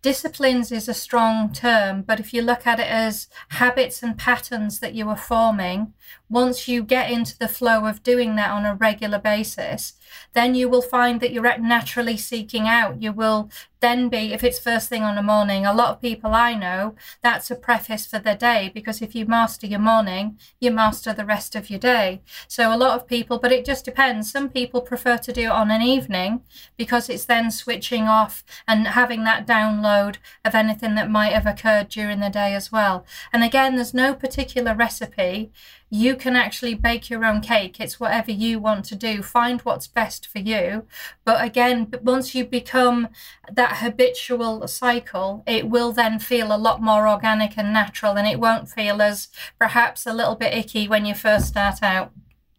disciplines 0.04 0.72
is 0.72 0.88
a 0.88 0.94
strong 0.94 1.52
term, 1.52 2.04
but 2.04 2.20
if 2.20 2.36
you 2.36 2.44
look 2.44 2.68
at 2.68 2.80
it 2.80 2.88
as 2.88 3.28
habits 3.50 4.04
and 4.04 4.16
patterns 4.16 4.80
that 4.80 4.94
you 4.94 5.10
are 5.10 5.18
forming, 5.18 5.94
once 6.34 6.68
you 6.68 6.84
get 6.84 7.12
into 7.12 7.38
the 7.38 7.48
flow 7.48 7.86
of 7.86 8.04
doing 8.04 8.36
that 8.36 8.50
on 8.50 8.66
a 8.66 8.76
regular 8.76 9.20
basis, 9.20 9.94
then 10.34 10.56
you 10.56 10.68
will 10.68 10.82
find 10.82 11.22
that 11.22 11.32
you're 11.32 11.58
naturally 11.60 12.18
seeking 12.18 12.68
out. 12.68 13.02
You 13.02 13.14
will 13.14 13.50
then 13.84 14.08
be, 14.08 14.34
if 14.34 14.44
it's 14.44 14.58
first 14.58 14.88
thing 14.88 15.04
on 15.04 15.16
the 15.16 15.22
morning, 15.22 15.66
a 15.66 15.74
lot 15.74 15.90
of 15.90 16.02
people 16.02 16.34
I 16.34 16.56
know, 16.56 16.96
that's 17.22 17.52
a 17.52 17.56
preface 17.56 18.06
for 18.06 18.18
the 18.18 18.34
day 18.34 18.72
because 18.74 19.02
if 19.02 19.14
you 19.14 19.26
master 19.26 19.68
your 19.68 19.82
morning, 19.82 20.40
you 20.62 20.72
master 20.72 21.12
the 21.14 21.26
rest 21.26 21.54
of 21.54 21.70
your 21.70 21.80
day. 21.80 22.22
So 22.48 22.74
a 22.74 22.78
lot 22.78 22.98
of 22.98 23.08
people, 23.08 23.40
but 23.40 23.52
it 23.52 23.66
just 23.66 23.84
depends. 23.84 24.32
Some 24.32 24.50
people 24.50 24.82
prefer 24.82 25.18
to 25.18 25.34
do 25.34 25.44
it 25.44 25.52
on 25.52 25.70
an 25.70 25.82
evening 25.82 26.44
because 26.78 27.10
it's 27.10 27.26
then 27.26 27.52
switching 27.52 28.04
off 28.04 28.44
and 28.68 28.88
having 28.88 29.26
that 29.26 29.46
download 29.46 30.16
of 30.46 30.56
anything 30.56 30.96
that 30.96 31.12
might 31.12 31.34
have 31.34 31.46
occurred 31.46 31.90
during 31.90 32.22
the 32.22 32.30
day 32.30 32.56
as 32.56 32.72
well. 32.72 33.06
And 33.34 33.44
again, 33.44 33.76
there's 33.76 33.94
no 33.94 34.14
particular 34.14 34.74
recipe 34.74 35.52
you 35.94 36.16
can 36.16 36.36
actually 36.36 36.74
bake 36.74 37.12
your 37.12 37.24
own 37.24 37.40
cake. 37.40 37.80
It's 37.80 38.00
whatever 38.00 38.32
you 38.32 38.58
want 38.58 38.84
to 38.86 38.96
do. 38.96 39.22
Find 39.22 39.62
what's 39.62 39.86
best 39.86 40.26
for 40.26 40.40
you. 40.40 40.88
But 41.24 41.46
again, 41.46 41.94
once 42.02 42.34
you 42.34 42.46
become 42.46 43.10
that 43.52 43.73
habitual 43.76 44.68
cycle, 44.68 45.44
it 45.48 45.70
will 45.70 45.92
then 45.92 46.20
feel 46.20 46.56
a 46.56 46.58
lot 46.58 46.82
more 46.82 47.08
organic 47.08 47.58
and 47.58 47.74
natural, 47.74 48.18
and 48.18 48.28
it 48.28 48.40
won't 48.40 48.70
feel 48.70 49.02
as 49.02 49.30
perhaps 49.60 50.06
a 50.06 50.14
little 50.14 50.36
bit 50.36 50.54
icky 50.54 50.88
when 50.88 51.06
you 51.06 51.14
first 51.14 51.48
start 51.48 51.82
out. 51.82 52.12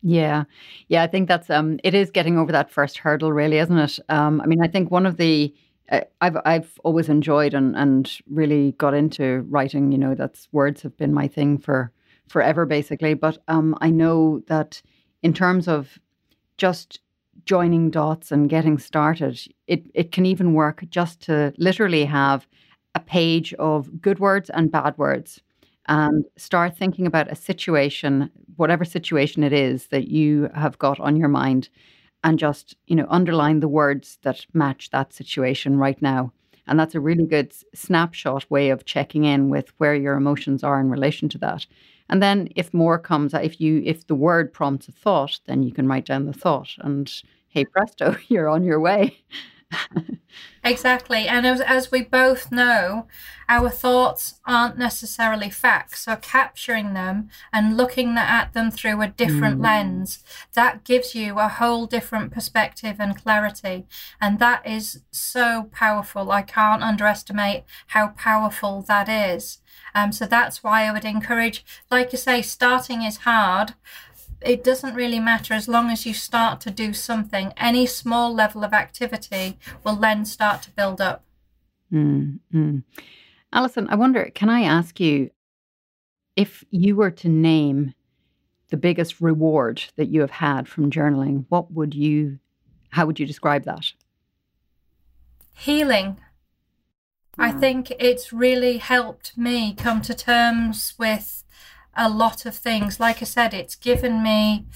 Yeah, 0.03 0.45
yeah, 0.89 1.03
I 1.03 1.07
think 1.07 1.29
that's 1.29 1.49
um, 1.49 1.81
it 1.83 1.95
is 1.95 2.11
getting 2.11 2.39
over 2.39 2.53
that 2.53 2.71
first 2.71 2.99
hurdle, 2.99 3.33
really, 3.33 3.59
isn't 3.59 3.79
it? 3.79 3.99
Um, 4.11 4.41
I 4.43 4.47
mean, 4.47 4.63
I 4.63 4.69
think 4.69 4.91
one 4.91 5.07
of 5.07 5.17
the 5.17 5.55
uh, 5.91 6.01
I've 6.21 6.37
I've 6.45 6.79
always 6.85 7.09
enjoyed 7.09 7.55
and 7.55 7.75
and 7.77 8.11
really 8.29 8.73
got 8.73 8.95
into 8.95 9.47
writing. 9.49 9.93
You 9.93 9.99
know, 9.99 10.15
that's 10.15 10.49
words 10.53 10.83
have 10.83 10.97
been 10.97 11.15
my 11.15 11.27
thing 11.27 11.59
for 11.59 11.91
forever, 12.29 12.67
basically. 12.67 13.15
But 13.15 13.39
um, 13.49 13.77
I 13.81 13.91
know 13.91 14.43
that 14.47 14.83
in 15.23 15.33
terms 15.33 15.69
of 15.69 15.99
just 16.59 17.01
joining 17.45 17.91
dots 17.91 18.33
and 18.33 18.49
getting 18.49 18.79
started, 18.79 19.41
it, 19.67 19.85
it 19.95 20.13
can 20.13 20.27
even 20.27 20.55
work 20.55 20.85
just 20.91 21.21
to 21.23 21.53
literally 21.59 22.05
have 22.05 22.47
a 22.95 23.01
page 23.01 23.53
of 23.55 24.01
good 24.01 24.19
words 24.19 24.51
and 24.51 24.71
bad 24.71 24.97
words 24.97 25.41
and 25.87 26.25
start 26.37 26.77
thinking 26.77 27.07
about 27.07 27.31
a 27.31 27.35
situation, 27.35 28.31
whatever 28.57 28.85
situation 28.85 29.43
it 29.43 29.53
is 29.53 29.89
that 29.89 30.09
you 30.09 30.49
have 30.55 30.79
got 30.79 30.99
on 31.01 31.17
your 31.17 31.29
mind, 31.29 31.69
and 32.23 32.39
just, 32.39 32.75
you 32.87 32.97
know, 32.97 33.07
underline 33.11 33.61
the 33.61 33.69
words 33.69 34.19
that 34.23 34.47
match 34.55 34.91
that 34.91 35.13
situation 35.13 35.77
right 35.77 36.01
now. 36.01 36.33
And 36.67 36.79
that's 36.79 36.95
a 36.95 37.01
really 37.01 37.27
good 37.27 37.53
snapshot 37.75 38.51
way 38.51 38.71
of 38.71 38.85
checking 38.85 39.25
in 39.25 39.49
with 39.51 39.69
where 39.79 39.95
your 39.95 40.15
emotions 40.15 40.63
are 40.65 40.81
in 40.81 40.91
relation 40.91 41.29
to 41.31 41.39
that. 41.39 41.67
And 42.09 42.23
then 42.23 42.49
if 42.57 42.73
more 42.75 42.99
comes, 42.99 43.35
uh, 43.35 43.39
if 43.39 43.61
you 43.61 43.83
if 43.85 44.07
the 44.07 44.15
word 44.15 44.53
prompts 44.53 44.89
a 44.89 44.93
thought, 44.93 45.41
then 45.47 45.63
you 45.63 45.73
can 45.73 45.89
write 45.89 46.07
down 46.07 46.27
the 46.27 46.33
thought 46.33 46.71
and 46.81 47.11
hey 47.49 47.65
presto, 47.65 48.17
you're 48.29 48.49
on 48.49 48.65
your 48.65 48.81
way. 48.81 49.19
Exactly. 50.65 51.29
And 51.29 51.47
as, 51.47 51.61
as 51.61 51.91
we 51.91 52.03
both 52.03 52.51
know, 52.51 53.07
our 53.49 53.69
thoughts 53.69 54.41
aren't 54.47 54.79
necessarily 54.79 55.51
facts. 55.51 56.05
So 56.05 56.17
capturing 56.17 56.95
them 56.95 57.29
and 57.53 57.77
looking 57.77 58.17
at 58.17 58.53
them 58.53 58.71
through 58.71 59.01
a 59.03 59.09
different 59.09 59.61
mm. 59.61 59.65
lens, 59.65 60.25
that 60.55 60.85
gives 60.85 61.15
you 61.15 61.39
a 61.39 61.49
whole 61.49 61.87
different 61.87 62.33
perspective 62.33 62.97
and 62.99 63.17
clarity. 63.17 63.87
And 64.21 64.39
that 64.39 64.67
is 64.67 65.03
so 65.11 65.71
powerful. 65.73 66.31
I 66.31 66.43
can't 66.43 66.83
underestimate 66.83 67.65
how 67.89 68.09
powerful 68.09 68.83
that 68.83 69.09
is. 69.09 69.59
Um, 69.95 70.13
so 70.13 70.27
that's 70.27 70.65
why 70.65 70.85
I 70.85 70.93
would 70.93 71.05
encourage, 71.05 71.65
like 71.91 72.13
you 72.13 72.19
say, 72.19 72.43
starting 72.43 73.03
is 73.03 73.19
hard. 73.19 73.75
It 74.45 74.63
doesn't 74.63 74.95
really 74.95 75.21
matter 75.21 75.55
as 75.55 75.69
long 75.69 75.91
as 75.91 76.05
you 76.05 76.13
start 76.13 76.61
to 76.63 76.71
do 76.71 76.93
something. 76.93 77.53
Any 77.57 77.87
small 77.87 78.35
level 78.35 78.63
of 78.63 78.73
activity 78.73 79.59
will 79.83 79.97
then 79.97 80.25
start 80.25 80.63
to 80.63 80.71
build 80.71 81.01
up. 81.01 81.25
Mm-hmm. 81.93 82.79
Alison, 83.53 83.89
I 83.89 83.95
wonder, 83.95 84.31
can 84.35 84.49
I 84.51 84.63
ask 84.63 85.01
you 85.01 85.31
if 86.37 86.65
you 86.71 86.97
were 86.97 87.13
to 87.13 87.29
name 87.29 87.95
the 88.71 88.77
biggest 88.77 89.21
reward 89.21 89.85
that 89.97 90.09
you 90.09 90.21
have 90.21 90.33
had 90.33 90.69
from 90.69 90.91
journaling, 90.91 91.45
what 91.49 91.71
would 91.71 91.95
you, 91.95 92.39
how 92.91 93.07
would 93.07 93.21
you 93.21 93.27
describe 93.27 93.65
that? 93.65 93.93
Healing. 95.55 96.19
I 97.39 97.53
think 97.53 97.93
it's 97.99 98.33
really 98.33 98.79
helped 98.79 99.39
me 99.39 99.75
come 99.75 100.03
to 100.03 100.15
terms 100.15 100.95
with 100.99 101.44
a 101.97 102.09
lot 102.09 102.47
of 102.47 102.57
things. 102.57 103.01
Like 103.01 103.23
I 103.23 103.25
said, 103.25 103.55
it's 103.55 103.75
given 103.75 104.23
me 104.23 104.67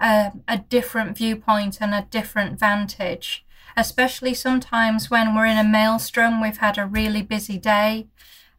a, 0.00 0.32
a 0.48 0.58
different 0.58 1.16
viewpoint 1.16 1.78
and 1.80 1.94
a 1.94 2.06
different 2.10 2.58
vantage, 2.58 3.44
especially 3.76 4.34
sometimes 4.34 5.10
when 5.10 5.34
we're 5.34 5.46
in 5.46 5.58
a 5.58 5.64
maelstrom, 5.64 6.40
we've 6.40 6.58
had 6.58 6.78
a 6.78 6.86
really 6.86 7.22
busy 7.22 7.58
day 7.58 8.06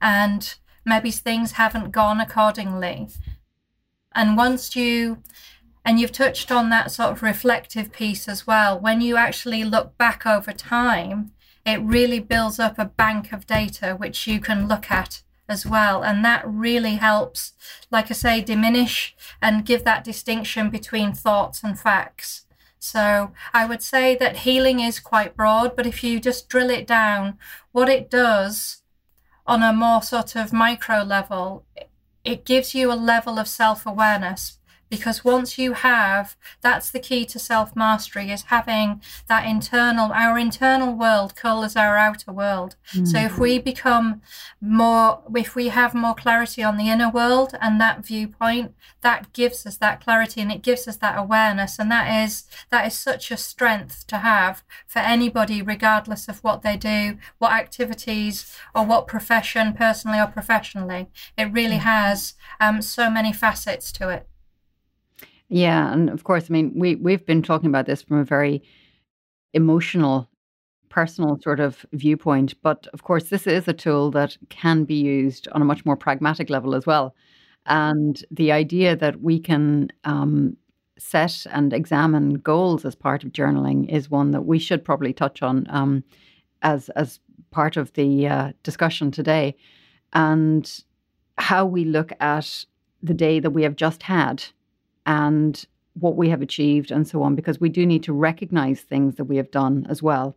and 0.01 0.55
maybe 0.85 1.11
things 1.11 1.53
haven't 1.53 1.91
gone 1.91 2.19
accordingly. 2.19 3.07
And 4.13 4.37
once 4.37 4.75
you 4.75 5.23
and 5.85 5.99
you've 5.99 6.11
touched 6.11 6.51
on 6.51 6.69
that 6.71 6.91
sort 6.91 7.11
of 7.11 7.21
reflective 7.21 7.91
piece 7.91 8.27
as 8.27 8.47
well. 8.47 8.79
When 8.79 9.01
you 9.01 9.17
actually 9.17 9.63
look 9.63 9.95
back 9.99 10.25
over 10.25 10.51
time, 10.51 11.31
it 11.63 11.79
really 11.81 12.19
builds 12.19 12.59
up 12.59 12.79
a 12.79 12.85
bank 12.85 13.31
of 13.31 13.45
data 13.45 13.95
which 13.95 14.25
you 14.25 14.39
can 14.39 14.67
look 14.67 14.89
at 14.89 15.21
as 15.47 15.65
well. 15.65 16.03
And 16.03 16.23
that 16.25 16.43
really 16.47 16.95
helps, 16.95 17.53
like 17.91 18.09
I 18.09 18.13
say, 18.13 18.41
diminish 18.41 19.15
and 19.41 19.65
give 19.65 19.83
that 19.83 20.03
distinction 20.03 20.69
between 20.69 21.13
thoughts 21.13 21.63
and 21.63 21.79
facts. 21.79 22.45
So 22.79 23.31
I 23.53 23.65
would 23.65 23.81
say 23.81 24.15
that 24.17 24.37
healing 24.37 24.79
is 24.79 24.99
quite 24.99 25.35
broad, 25.35 25.75
but 25.75 25.87
if 25.87 26.03
you 26.03 26.19
just 26.19 26.49
drill 26.49 26.69
it 26.69 26.85
down, 26.85 27.37
what 27.71 27.89
it 27.89 28.09
does 28.09 28.83
on 29.47 29.63
a 29.63 29.73
more 29.73 30.01
sort 30.01 30.35
of 30.35 30.53
micro 30.53 31.03
level, 31.03 31.65
it 32.23 32.45
gives 32.45 32.75
you 32.75 32.91
a 32.91 32.95
level 32.95 33.39
of 33.39 33.47
self 33.47 33.85
awareness 33.85 34.59
because 34.89 35.23
once 35.23 35.57
you 35.57 35.73
have 35.73 36.35
that's 36.61 36.91
the 36.91 36.99
key 36.99 37.25
to 37.25 37.39
self 37.39 37.75
mastery 37.75 38.31
is 38.31 38.43
having 38.43 39.01
that 39.27 39.45
internal 39.45 40.11
our 40.11 40.37
internal 40.37 40.93
world 40.93 41.35
colors 41.35 41.75
our 41.75 41.97
outer 41.97 42.31
world 42.31 42.75
mm. 42.93 43.07
so 43.07 43.17
if 43.17 43.37
we 43.37 43.57
become 43.57 44.21
more 44.61 45.21
if 45.35 45.55
we 45.55 45.69
have 45.69 45.93
more 45.93 46.13
clarity 46.13 46.63
on 46.63 46.77
the 46.77 46.89
inner 46.89 47.09
world 47.09 47.55
and 47.61 47.79
that 47.81 48.05
viewpoint 48.05 48.73
that 49.01 49.31
gives 49.33 49.65
us 49.65 49.77
that 49.77 50.01
clarity 50.01 50.41
and 50.41 50.51
it 50.51 50.61
gives 50.61 50.87
us 50.87 50.97
that 50.97 51.17
awareness 51.17 51.79
and 51.79 51.91
that 51.91 52.23
is 52.23 52.43
that 52.69 52.85
is 52.85 52.93
such 52.93 53.31
a 53.31 53.37
strength 53.37 54.05
to 54.07 54.17
have 54.17 54.63
for 54.85 54.99
anybody 54.99 55.61
regardless 55.61 56.27
of 56.27 56.43
what 56.43 56.61
they 56.61 56.77
do 56.77 57.17
what 57.39 57.51
activities 57.51 58.55
or 58.75 58.85
what 58.85 59.07
profession 59.07 59.73
personally 59.73 60.19
or 60.19 60.27
professionally 60.27 61.07
it 61.37 61.51
really 61.51 61.77
mm. 61.77 61.79
has 61.79 62.35
um, 62.59 62.81
so 62.81 63.09
many 63.09 63.33
facets 63.33 63.91
to 63.91 64.09
it 64.09 64.27
yeah, 65.49 65.91
and 65.93 66.09
of 66.09 66.23
course, 66.23 66.49
I 66.49 66.53
mean, 66.53 66.71
we 66.75 66.95
we've 66.95 67.25
been 67.25 67.41
talking 67.43 67.69
about 67.69 67.85
this 67.85 68.01
from 68.01 68.17
a 68.17 68.23
very 68.25 68.63
emotional, 69.53 70.29
personal 70.89 71.39
sort 71.41 71.59
of 71.59 71.85
viewpoint, 71.93 72.55
but 72.63 72.87
of 72.93 73.03
course, 73.03 73.25
this 73.29 73.47
is 73.47 73.67
a 73.67 73.73
tool 73.73 74.11
that 74.11 74.37
can 74.49 74.85
be 74.85 74.95
used 74.95 75.47
on 75.53 75.61
a 75.61 75.65
much 75.65 75.85
more 75.85 75.97
pragmatic 75.97 76.49
level 76.49 76.75
as 76.75 76.85
well. 76.85 77.15
And 77.67 78.23
the 78.31 78.51
idea 78.51 78.95
that 78.97 79.21
we 79.21 79.39
can 79.39 79.89
um, 80.05 80.57
set 80.99 81.45
and 81.51 81.73
examine 81.73 82.35
goals 82.35 82.85
as 82.85 82.95
part 82.95 83.23
of 83.23 83.31
journaling 83.33 83.89
is 83.89 84.09
one 84.11 84.31
that 84.31 84.43
we 84.43 84.59
should 84.59 84.85
probably 84.85 85.13
touch 85.13 85.41
on 85.43 85.67
um, 85.69 86.03
as 86.63 86.89
as 86.89 87.19
part 87.51 87.77
of 87.77 87.93
the 87.93 88.27
uh, 88.27 88.51
discussion 88.63 89.11
today, 89.11 89.55
and 90.13 90.83
how 91.37 91.65
we 91.65 91.85
look 91.85 92.11
at 92.19 92.65
the 93.03 93.13
day 93.13 93.39
that 93.39 93.51
we 93.51 93.63
have 93.63 93.75
just 93.75 94.03
had 94.03 94.43
and 95.05 95.65
what 95.93 96.17
we 96.17 96.29
have 96.29 96.41
achieved 96.41 96.91
and 96.91 97.07
so 97.07 97.23
on, 97.23 97.35
because 97.35 97.59
we 97.59 97.69
do 97.69 97.85
need 97.85 98.03
to 98.03 98.13
recognize 98.13 98.81
things 98.81 99.15
that 99.15 99.25
we 99.25 99.37
have 99.37 99.51
done 99.51 99.85
as 99.89 100.03
well. 100.03 100.35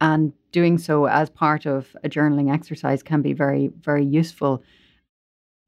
And 0.00 0.32
doing 0.52 0.78
so 0.78 1.06
as 1.06 1.30
part 1.30 1.66
of 1.66 1.96
a 2.04 2.08
journaling 2.08 2.52
exercise 2.52 3.02
can 3.02 3.22
be 3.22 3.32
very, 3.32 3.70
very 3.80 4.04
useful, 4.04 4.62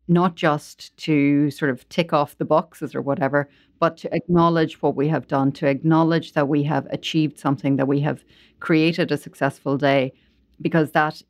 not 0.08 0.34
just 0.34 0.96
to 0.98 1.50
sort 1.50 1.70
of 1.70 1.88
tick 1.88 2.12
off 2.12 2.38
the 2.38 2.44
boxes 2.44 2.94
or 2.94 3.02
whatever, 3.02 3.48
but 3.80 3.96
to 3.98 4.14
acknowledge 4.14 4.80
what 4.82 4.94
we 4.94 5.08
have 5.08 5.26
done, 5.26 5.50
to 5.52 5.66
acknowledge 5.66 6.32
that 6.32 6.48
we 6.48 6.62
have 6.62 6.86
achieved 6.90 7.38
something, 7.38 7.76
that 7.76 7.88
we 7.88 8.00
have 8.00 8.24
created 8.60 9.10
a 9.10 9.16
successful 9.16 9.76
day, 9.76 10.12
because 10.60 10.92
that 10.92 11.22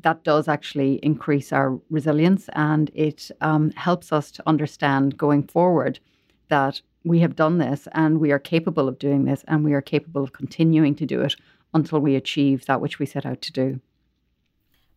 that 0.00 0.22
does 0.24 0.48
actually 0.48 0.94
increase 1.02 1.52
our 1.52 1.80
resilience 1.88 2.50
and 2.54 2.90
it 2.94 3.30
um, 3.40 3.70
helps 3.70 4.12
us 4.12 4.30
to 4.30 4.42
understand 4.46 5.16
going 5.16 5.42
forward 5.46 5.98
that 6.52 6.82
we 7.02 7.20
have 7.20 7.34
done 7.34 7.56
this 7.56 7.88
and 7.92 8.20
we 8.20 8.30
are 8.30 8.38
capable 8.38 8.86
of 8.86 8.98
doing 8.98 9.24
this 9.24 9.42
and 9.48 9.64
we 9.64 9.72
are 9.72 9.80
capable 9.80 10.22
of 10.22 10.34
continuing 10.34 10.94
to 10.94 11.06
do 11.06 11.22
it 11.22 11.34
until 11.72 11.98
we 11.98 12.14
achieve 12.14 12.66
that 12.66 12.78
which 12.78 12.98
we 12.98 13.06
set 13.06 13.24
out 13.24 13.40
to 13.40 13.50
do. 13.50 13.80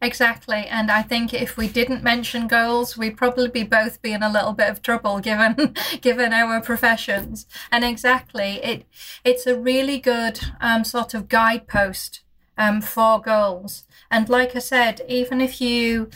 Exactly. 0.02 0.68
And 0.68 0.92
I 0.92 1.02
think 1.02 1.34
if 1.34 1.56
we 1.56 1.70
didn't 1.70 2.04
mention 2.04 2.50
goals, 2.50 2.98
we'd 2.98 3.16
probably 3.16 3.48
be 3.48 3.64
both 3.64 4.02
be 4.02 4.12
in 4.12 4.22
a 4.22 4.30
little 4.30 4.52
bit 4.52 4.70
of 4.70 4.82
trouble 4.82 5.20
given 5.30 5.74
given 6.02 6.34
our 6.34 6.60
professions. 6.60 7.48
And 7.72 7.86
exactly, 7.86 8.60
it 8.62 8.86
it's 9.24 9.48
a 9.48 9.58
really 9.58 9.98
good 9.98 10.42
um, 10.60 10.84
sort 10.84 11.14
of 11.14 11.30
guidepost 11.30 12.20
um, 12.58 12.82
for 12.82 13.22
goals. 13.22 13.86
And 14.12 14.28
like 14.28 14.58
I 14.58 14.60
said, 14.60 15.02
even 15.08 15.40
if 15.40 15.62
you 15.62 16.10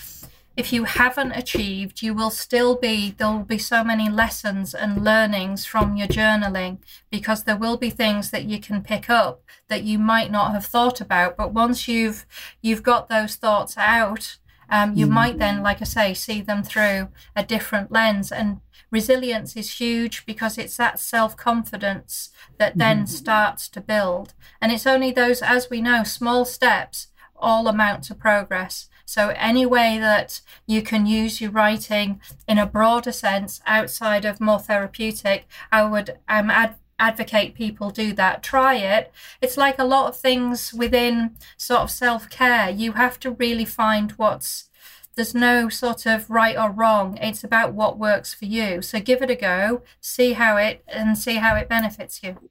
if 0.59 0.73
you 0.73 0.83
haven't 0.83 1.31
achieved, 1.31 2.01
you 2.01 2.13
will 2.13 2.29
still 2.29 2.75
be, 2.75 3.11
there 3.11 3.31
will 3.31 3.45
be 3.45 3.57
so 3.57 3.81
many 3.81 4.09
lessons 4.09 4.75
and 4.75 5.05
learnings 5.05 5.65
from 5.65 5.95
your 5.95 6.09
journaling 6.09 6.79
because 7.09 7.45
there 7.45 7.55
will 7.55 7.77
be 7.77 7.89
things 7.89 8.29
that 8.31 8.43
you 8.43 8.59
can 8.59 8.83
pick 8.83 9.09
up 9.09 9.41
that 9.69 9.83
you 9.83 9.97
might 9.97 10.29
not 10.29 10.51
have 10.51 10.65
thought 10.65 10.99
about. 10.99 11.37
But 11.37 11.53
once 11.53 11.87
you've, 11.87 12.25
you've 12.61 12.83
got 12.83 13.07
those 13.07 13.37
thoughts 13.37 13.77
out, 13.77 14.35
um, 14.69 14.95
you 14.95 15.07
mm. 15.07 15.11
might 15.11 15.37
then, 15.37 15.63
like 15.63 15.81
I 15.81 15.85
say, 15.85 16.13
see 16.13 16.41
them 16.41 16.61
through 16.61 17.07
a 17.37 17.43
different 17.45 17.89
lens. 17.89 18.29
And 18.29 18.59
resilience 18.91 19.55
is 19.55 19.79
huge 19.79 20.25
because 20.25 20.57
it's 20.57 20.75
that 20.75 20.99
self 20.99 21.37
confidence 21.37 22.31
that 22.57 22.77
then 22.77 23.03
mm. 23.03 23.07
starts 23.07 23.69
to 23.69 23.79
build. 23.79 24.33
And 24.61 24.73
it's 24.73 24.85
only 24.85 25.13
those, 25.13 25.41
as 25.41 25.69
we 25.69 25.79
know, 25.79 26.03
small 26.03 26.43
steps 26.43 27.07
all 27.39 27.67
amount 27.67 28.03
to 28.05 28.15
progress. 28.15 28.89
So, 29.05 29.29
any 29.29 29.65
way 29.65 29.97
that 29.99 30.41
you 30.67 30.81
can 30.81 31.05
use 31.05 31.41
your 31.41 31.51
writing 31.51 32.21
in 32.47 32.57
a 32.59 32.65
broader 32.65 33.11
sense 33.11 33.61
outside 33.65 34.25
of 34.25 34.39
more 34.39 34.59
therapeutic, 34.59 35.47
I 35.71 35.83
would 35.83 36.17
um, 36.27 36.49
ad- 36.51 36.75
advocate 36.99 37.55
people 37.55 37.89
do 37.89 38.13
that. 38.13 38.43
Try 38.43 38.75
it. 38.75 39.11
It's 39.41 39.57
like 39.57 39.79
a 39.79 39.83
lot 39.83 40.09
of 40.09 40.17
things 40.17 40.73
within 40.73 41.35
sort 41.57 41.81
of 41.81 41.91
self 41.91 42.29
care. 42.29 42.69
You 42.69 42.93
have 42.93 43.19
to 43.21 43.31
really 43.31 43.65
find 43.65 44.11
what's 44.11 44.69
there's 45.15 45.35
no 45.35 45.67
sort 45.67 46.05
of 46.05 46.29
right 46.29 46.57
or 46.57 46.71
wrong. 46.71 47.17
It's 47.17 47.43
about 47.43 47.73
what 47.73 47.97
works 47.97 48.33
for 48.33 48.45
you. 48.45 48.81
So 48.81 48.99
give 49.01 49.21
it 49.21 49.29
a 49.29 49.35
go, 49.35 49.81
see 49.99 50.33
how 50.33 50.55
it 50.57 50.83
and 50.87 51.17
see 51.17 51.35
how 51.35 51.55
it 51.55 51.67
benefits 51.67 52.23
you. 52.23 52.49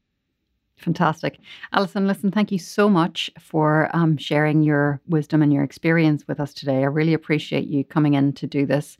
Fantastic. 0.79 1.39
Alison, 1.73 2.07
listen, 2.07 2.31
thank 2.31 2.53
you 2.53 2.59
so 2.59 2.89
much 2.89 3.31
for 3.39 3.91
um, 3.93 4.17
sharing 4.17 4.63
your 4.63 5.01
wisdom 5.09 5.43
and 5.43 5.53
your 5.53 5.65
experience 5.65 6.27
with 6.29 6.39
us 6.39 6.55
today. 6.55 6.79
I 6.79 6.87
really 6.87 7.15
appreciate 7.15 7.67
you 7.67 7.85
coming 7.85 8.15
in 8.15 8.33
to 8.35 8.47
do 8.47 8.65
this. 8.65 8.97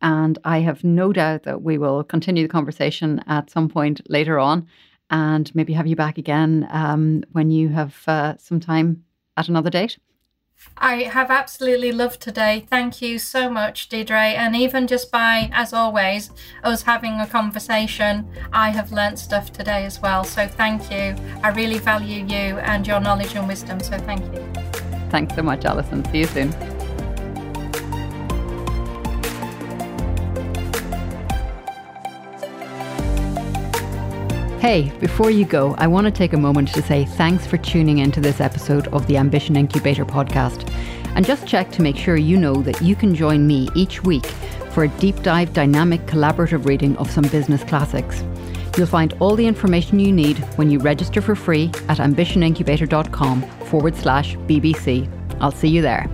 And 0.00 0.38
I 0.44 0.60
have 0.60 0.84
no 0.84 1.12
doubt 1.12 1.42
that 1.42 1.62
we 1.62 1.76
will 1.76 2.02
continue 2.02 2.44
the 2.44 2.52
conversation 2.52 3.22
at 3.26 3.50
some 3.50 3.68
point 3.68 4.00
later 4.08 4.38
on 4.38 4.66
and 5.10 5.54
maybe 5.54 5.72
have 5.72 5.86
you 5.86 5.96
back 5.96 6.18
again 6.18 6.66
um, 6.70 7.24
when 7.32 7.50
you 7.50 7.68
have 7.68 8.02
uh, 8.06 8.36
some 8.38 8.60
time 8.60 9.04
at 9.36 9.48
another 9.48 9.70
date. 9.70 9.98
I 10.76 11.02
have 11.04 11.30
absolutely 11.30 11.92
loved 11.92 12.20
today. 12.20 12.66
Thank 12.70 13.02
you 13.02 13.18
so 13.18 13.50
much, 13.50 13.88
Deirdre. 13.88 14.34
And 14.34 14.54
even 14.54 14.86
just 14.86 15.10
by, 15.10 15.50
as 15.52 15.72
always, 15.72 16.30
us 16.62 16.82
having 16.82 17.20
a 17.20 17.26
conversation, 17.26 18.28
I 18.52 18.70
have 18.70 18.92
learnt 18.92 19.18
stuff 19.18 19.52
today 19.52 19.84
as 19.84 20.00
well. 20.00 20.24
So 20.24 20.46
thank 20.46 20.90
you. 20.90 21.16
I 21.42 21.50
really 21.50 21.78
value 21.78 22.24
you 22.24 22.58
and 22.58 22.86
your 22.86 23.00
knowledge 23.00 23.34
and 23.34 23.48
wisdom. 23.48 23.80
So 23.80 23.98
thank 23.98 24.24
you. 24.32 24.44
Thanks 25.10 25.34
so 25.34 25.42
much, 25.42 25.64
Alison. 25.64 26.04
See 26.12 26.18
you 26.18 26.26
soon. 26.26 26.77
Hey, 34.60 34.90
before 34.98 35.30
you 35.30 35.44
go, 35.44 35.76
I 35.78 35.86
want 35.86 36.06
to 36.06 36.10
take 36.10 36.32
a 36.32 36.36
moment 36.36 36.74
to 36.74 36.82
say 36.82 37.04
thanks 37.04 37.46
for 37.46 37.56
tuning 37.58 37.98
into 37.98 38.20
this 38.20 38.40
episode 38.40 38.88
of 38.88 39.06
the 39.06 39.16
Ambition 39.16 39.54
Incubator 39.54 40.04
podcast. 40.04 40.68
And 41.14 41.24
just 41.24 41.46
check 41.46 41.70
to 41.70 41.82
make 41.82 41.96
sure 41.96 42.16
you 42.16 42.36
know 42.36 42.60
that 42.62 42.82
you 42.82 42.96
can 42.96 43.14
join 43.14 43.46
me 43.46 43.68
each 43.76 44.02
week 44.02 44.26
for 44.72 44.82
a 44.82 44.88
deep 44.88 45.22
dive, 45.22 45.52
dynamic, 45.52 46.04
collaborative 46.06 46.66
reading 46.66 46.96
of 46.96 47.08
some 47.08 47.28
business 47.28 47.62
classics. 47.62 48.24
You'll 48.76 48.88
find 48.88 49.12
all 49.20 49.36
the 49.36 49.46
information 49.46 50.00
you 50.00 50.12
need 50.12 50.38
when 50.56 50.70
you 50.72 50.80
register 50.80 51.20
for 51.20 51.36
free 51.36 51.66
at 51.88 51.98
ambitionincubator.com 51.98 53.42
forward 53.66 53.94
slash 53.94 54.34
BBC. 54.38 55.08
I'll 55.40 55.52
see 55.52 55.68
you 55.68 55.82
there. 55.82 56.10